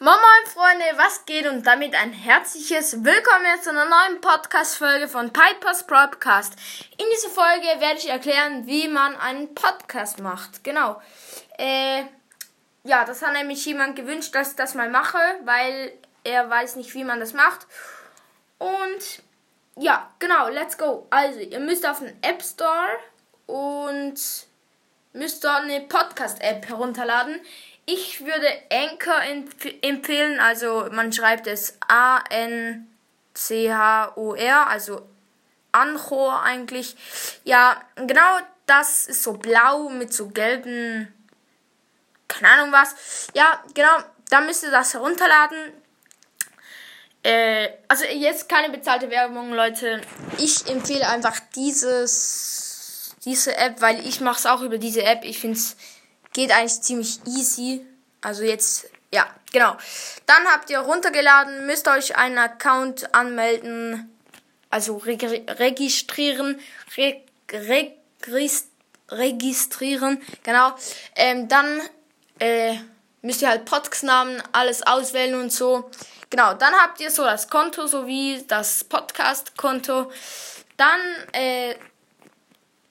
[0.00, 5.32] Moin Moin Freunde, was geht und damit ein herzliches Willkommen zu einer neuen Podcast-Folge von
[5.32, 6.54] Pipers Podcast.
[6.98, 10.64] In dieser Folge werde ich erklären, wie man einen Podcast macht.
[10.64, 11.00] Genau.
[11.58, 12.02] Äh,
[12.82, 15.92] ja, das hat nämlich jemand gewünscht, dass ich das mal mache, weil
[16.24, 17.68] er weiß nicht, wie man das macht.
[18.58, 19.22] Und
[19.76, 21.06] ja, genau, let's go.
[21.10, 22.98] Also, ihr müsst auf den App Store
[23.46, 24.16] und
[25.12, 27.40] müsst dort eine Podcast-App herunterladen.
[27.86, 32.86] Ich würde Anchor empf empfehlen, also man schreibt es A-N-C-H-O-R,
[34.66, 35.06] also
[35.72, 36.96] Anchor eigentlich.
[37.44, 41.12] Ja, genau das ist so blau mit so gelben,
[42.28, 43.28] keine Ahnung was.
[43.34, 43.98] Ja, genau,
[44.30, 45.72] da müsst ihr das herunterladen.
[47.22, 50.00] Äh, also jetzt keine bezahlte Werbung, Leute.
[50.38, 55.24] Ich empfehle einfach dieses, diese App, weil ich mache es auch über diese App.
[55.24, 55.76] Ich finde es
[56.34, 57.86] Geht eigentlich ziemlich easy.
[58.20, 59.76] Also jetzt, ja, genau.
[60.26, 64.14] Dann habt ihr runtergeladen, müsst euch einen Account anmelden,
[64.68, 66.60] also reg registrieren,
[66.96, 67.96] reg reg
[69.10, 70.74] registrieren, genau.
[71.14, 71.80] Ähm, dann
[72.38, 72.76] äh,
[73.22, 75.90] müsst ihr halt Podcast-Namen, alles auswählen und so.
[76.30, 80.10] Genau, dann habt ihr so das Konto sowie das Podcast-Konto.
[80.76, 81.00] Dann
[81.32, 81.76] äh,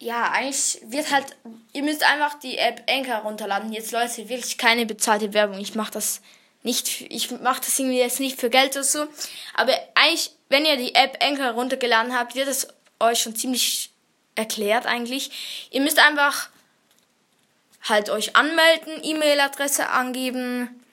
[0.03, 1.35] ja, eigentlich wird halt,
[1.71, 3.71] ihr müsst einfach die App Anchor runterladen.
[3.71, 5.59] Jetzt Leute, wirklich keine bezahlte Werbung.
[5.59, 6.21] Ich mache das
[6.61, 9.07] nicht, ich mache das irgendwie jetzt nicht für Geld oder so.
[9.53, 12.67] Aber eigentlich, wenn ihr die App Anchor runtergeladen habt, wird es
[12.99, 13.91] euch schon ziemlich
[14.35, 15.69] erklärt eigentlich.
[15.71, 16.49] Ihr müsst einfach
[17.83, 20.83] halt euch anmelden, E-Mail-Adresse angeben,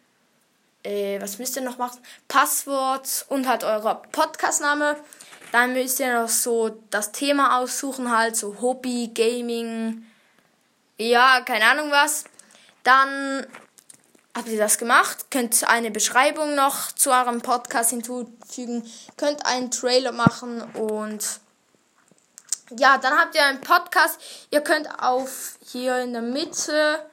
[0.82, 2.00] äh, was müsst ihr noch machen?
[2.28, 4.96] Passwort und halt euer Podcast-Name.
[5.52, 10.06] Dann müsst ihr noch so das Thema aussuchen, halt so Hobby, Gaming,
[10.96, 12.24] ja, keine Ahnung was.
[12.84, 13.46] Dann
[14.34, 20.12] habt ihr das gemacht, könnt eine Beschreibung noch zu eurem Podcast hinzufügen, könnt einen Trailer
[20.12, 21.40] machen und
[22.76, 24.20] ja, dann habt ihr einen Podcast.
[24.50, 27.04] Ihr könnt auf hier in der Mitte,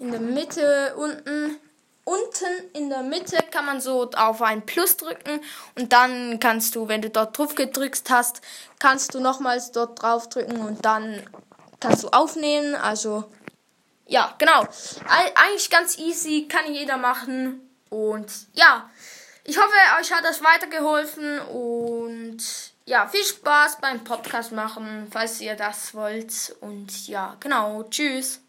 [0.00, 1.56] in der Mitte unten
[2.04, 5.40] unten in der Mitte kann man so auf ein Plus drücken
[5.76, 8.40] und dann kannst du, wenn du dort drauf gedrückt hast,
[8.78, 11.22] kannst du nochmals dort drauf drücken und dann
[11.78, 12.74] kannst du aufnehmen.
[12.74, 13.24] Also
[14.06, 14.66] ja, genau.
[15.06, 18.90] Eigentlich ganz easy, kann jeder machen und ja,
[19.44, 22.38] ich hoffe, euch hat das weitergeholfen und
[22.86, 28.40] ja, viel Spaß beim Podcast machen, falls ihr das wollt und ja, genau, tschüss.